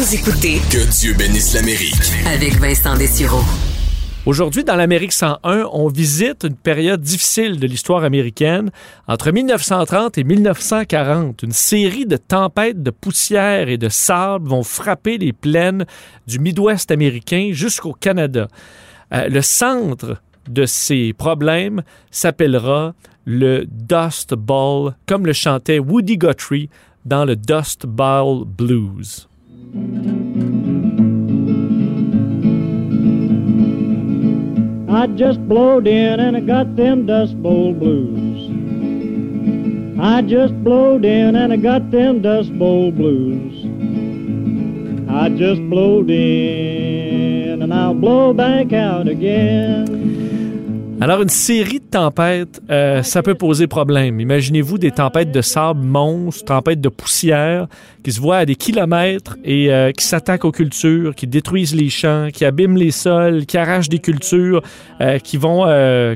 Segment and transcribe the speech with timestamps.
[0.00, 2.14] Vous écoutez Que Dieu bénisse l'Amérique.
[2.26, 3.42] avec Vincent Dessureau.
[4.24, 8.70] Aujourd'hui, dans l'Amérique 101, on visite une période difficile de l'histoire américaine.
[9.06, 15.18] Entre 1930 et 1940, une série de tempêtes de poussière et de sable vont frapper
[15.18, 15.84] les plaines
[16.26, 18.48] du Midwest américain jusqu'au Canada.
[19.12, 20.16] Euh, le centre
[20.48, 22.94] de ces problèmes s'appellera
[23.26, 26.70] le Dust Bowl, comme le chantait Woody Guthrie
[27.04, 29.26] dans le Dust Bowl Blues.
[35.00, 38.50] I just blowed in and I got them Dust Bowl blues.
[39.98, 43.64] I just blowed in and I got them Dust Bowl blues.
[45.08, 50.39] I just blowed in and I'll blow back out again.
[51.02, 54.20] Alors, une série de tempêtes, euh, ça peut poser problème.
[54.20, 57.68] Imaginez-vous des tempêtes de sable monstres, tempêtes de poussière
[58.04, 61.88] qui se voient à des kilomètres et euh, qui s'attaquent aux cultures, qui détruisent les
[61.88, 64.62] champs, qui abîment les sols, qui arrachent des cultures,
[65.00, 65.64] euh, qui vont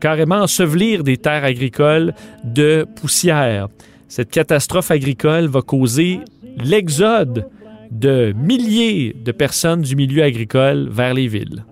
[0.00, 3.68] carrément ensevelir des terres agricoles de poussière.
[4.08, 6.18] Cette catastrophe agricole va causer
[6.56, 7.46] l'exode
[7.92, 11.64] de milliers de personnes du milieu agricole vers les villes.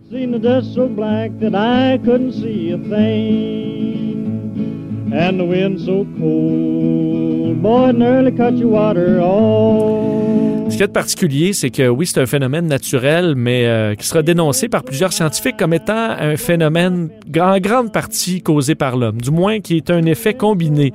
[10.70, 14.22] Ce a de particulier, c'est que oui, c'est un phénomène naturel, mais euh, qui sera
[14.22, 19.30] dénoncé par plusieurs scientifiques comme étant un phénomène en grande partie causé par l'homme, du
[19.30, 20.92] moins qui est un effet combiné.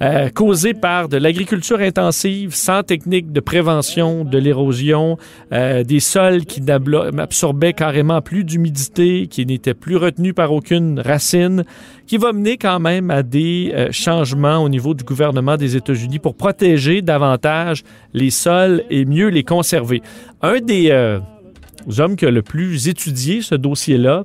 [0.00, 5.18] Euh, causé par de l'agriculture intensive sans technique de prévention de l'érosion,
[5.52, 11.64] euh, des sols qui absorbaient carrément plus d'humidité, qui n'étaient plus retenus par aucune racine,
[12.06, 16.18] qui va mener quand même à des euh, changements au niveau du gouvernement des États-Unis
[16.18, 20.02] pour protéger davantage les sols et mieux les conserver.
[20.40, 21.20] Un des euh,
[21.98, 24.24] hommes qui a le plus étudié ce dossier-là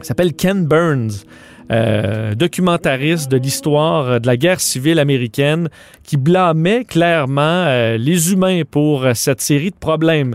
[0.00, 1.24] s'appelle Ken Burns.
[1.72, 5.68] Euh, documentariste de l'histoire de la guerre civile américaine
[6.02, 10.34] qui blâmait clairement euh, les humains pour euh, cette série de problèmes.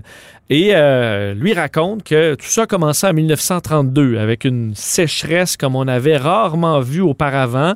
[0.50, 5.76] Et euh, lui raconte que tout ça a commencé en 1932 avec une sécheresse comme
[5.76, 7.74] on avait rarement vu auparavant.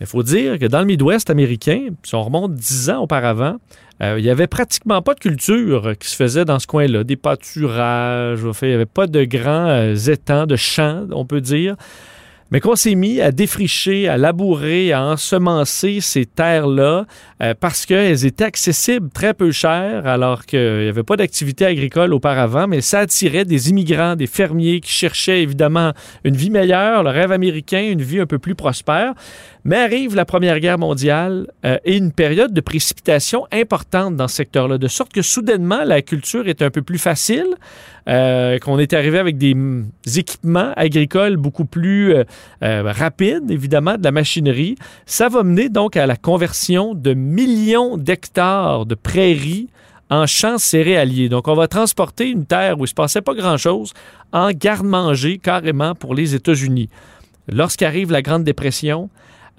[0.00, 3.56] Mais il faut dire que dans le Midwest américain, si on remonte 10 ans auparavant,
[4.00, 7.02] il n'y avait pratiquement pas de culture qui se faisait dans ce coin-là.
[7.02, 11.74] Des pâturages, il n'y avait pas de grands étangs, de champs, on peut dire.
[12.50, 17.04] Mais qu'on s'est mis à défricher, à labourer, à ensemencer ces terres-là
[17.42, 22.14] euh, parce qu'elles étaient accessibles très peu chères, alors qu'il n'y avait pas d'activité agricole
[22.14, 25.92] auparavant, mais ça attirait des immigrants, des fermiers qui cherchaient évidemment
[26.24, 29.12] une vie meilleure, le rêve américain, une vie un peu plus prospère.
[29.64, 34.36] Mais arrive la Première Guerre mondiale euh, et une période de précipitation importante dans ce
[34.36, 37.46] secteur-là, de sorte que soudainement, la culture est un peu plus facile,
[38.08, 39.54] euh, qu'on est arrivé avec des,
[40.16, 42.24] équipements agricoles beaucoup plus euh,
[42.62, 44.76] euh, rapides, évidemment, de la machinerie.
[45.04, 49.68] Ça va mener donc à la conversion de millions d'hectares de prairies
[50.10, 51.28] en champs céréaliers.
[51.28, 53.92] Donc, on va transporter une terre où il ne se passait pas grand-chose
[54.32, 56.88] en garde-manger carrément pour les États-Unis.
[57.46, 59.10] Lorsqu'arrive la Grande Dépression,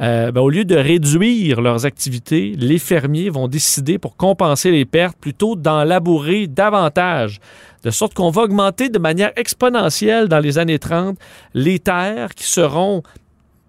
[0.02, 4.86] euh, ben, au lieu de réduire leurs activités, les fermiers vont décider pour compenser les
[4.86, 7.40] pertes plutôt d'en labourer davantage.
[7.84, 11.18] De sorte qu'on va augmenter de manière exponentielle dans les années 30
[11.54, 13.04] les terres qui seront,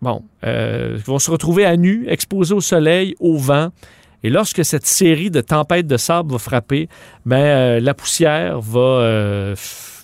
[0.03, 3.71] bon, euh, qui vont se retrouver à nu, exposées au soleil, au vent.
[4.23, 6.89] Et lorsque cette série de tempêtes de sable va frapper,
[7.27, 9.54] ben, euh, la poussière va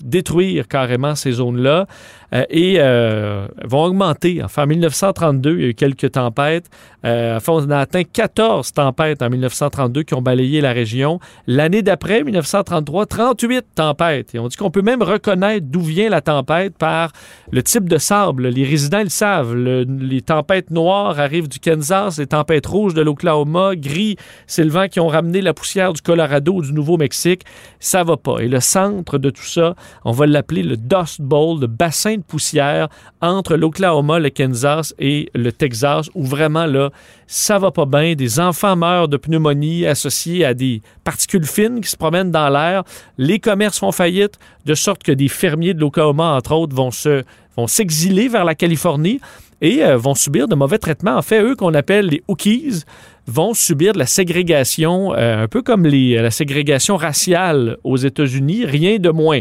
[0.02, 1.86] détruire carrément ces zones-là
[2.34, 4.42] euh, et euh, vont augmenter.
[4.42, 6.66] Enfin, en 1932, il y a eu quelques tempêtes.
[7.04, 11.20] Euh, enfin, on a atteint 14 tempêtes en 1932 qui ont balayé la région.
[11.46, 14.34] L'année d'après, 1933, 38 tempêtes.
[14.34, 17.12] Et on dit qu'on peut même reconnaître d'où vient la tempête par
[17.52, 18.48] le type de sable.
[18.48, 19.54] Les résidents le savent.
[19.54, 24.16] Le- les tempêtes noires arrivent du Kansas, les tempêtes rouges de l'Oklahoma, gris,
[24.46, 27.42] c'est le vent qui ont ramené la poussière du Colorado ou du Nouveau-Mexique.
[27.78, 28.38] Ça va pas.
[28.40, 32.22] Et le centre de tout ça, on va l'appeler le Dust Bowl, le bassin de
[32.22, 32.88] poussière
[33.20, 36.90] entre l'Oklahoma, le Kansas et le Texas, où vraiment là,
[37.26, 38.14] ça va pas bien.
[38.14, 42.84] Des enfants meurent de pneumonie associée à des particules fines qui se promènent dans l'air.
[43.18, 47.22] Les commerces font faillite, de sorte que des fermiers de l'Oklahoma, entre autres, vont se
[47.56, 49.20] vont s'exiler vers la Californie
[49.60, 51.16] et euh, vont subir de mauvais traitements.
[51.16, 52.82] En fait, eux qu'on appelle les Hookies
[53.26, 58.98] vont subir de la ségrégation, euh, un peu comme la ségrégation raciale aux États-Unis, rien
[58.98, 59.40] de moins.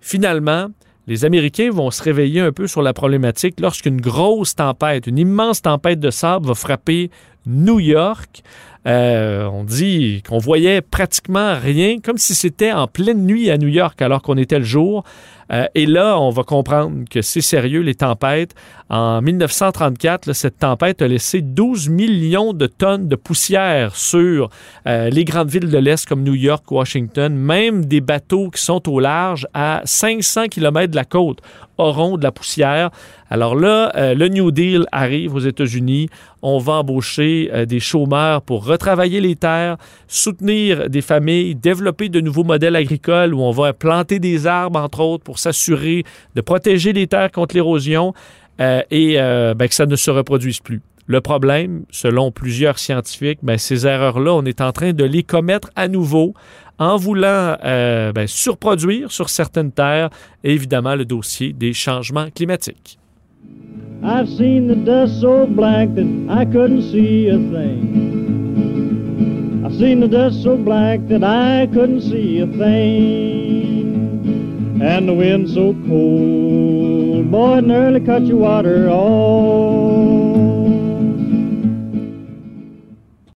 [0.00, 0.68] Finalement,
[1.06, 5.62] les Américains vont se réveiller un peu sur la problématique lorsqu'une grosse tempête, une immense
[5.62, 7.10] tempête de sable va frapper
[7.46, 8.42] New York.
[8.86, 13.68] Euh, on dit qu'on voyait pratiquement rien, comme si c'était en pleine nuit à New
[13.68, 15.04] York alors qu'on était le jour.
[15.52, 18.54] Euh, et là, on va comprendre que c'est sérieux, les tempêtes.
[18.88, 24.48] En 1934, cette tempête a laissé 12 millions de tonnes de poussière sur
[24.86, 28.88] euh, les grandes villes de l'Est comme New York, Washington, même des bateaux qui sont
[28.88, 31.40] au large à 500 km de la côte
[31.78, 32.90] auront de la poussière.
[33.30, 36.08] Alors là, euh, le New Deal arrive aux États-Unis.
[36.42, 39.76] On va embaucher des chômeurs pour retravailler les terres,
[40.08, 45.00] soutenir des familles, développer de nouveaux modèles agricoles où on va planter des arbres, entre
[45.00, 46.04] autres, pour s'assurer
[46.34, 48.14] de protéger les terres contre l'érosion
[48.60, 50.82] euh, et euh, ben, que ça ne se reproduise plus.
[51.06, 55.70] Le problème, selon plusieurs scientifiques, ben, ces erreurs-là, on est en train de les commettre
[55.76, 56.34] à nouveau
[56.78, 60.10] en voulant euh, ben, surproduire sur certaines terres,
[60.44, 62.99] évidemment le dossier des changements climatiques.
[64.02, 69.00] I've seen the dust so black that I couldn't see a thing.
[69.64, 73.70] I've seen the dust so black that I couldn't see a thing.
[74.82, 77.30] and the wind so cold.
[77.30, 80.29] Boy, it nearly cut your water off.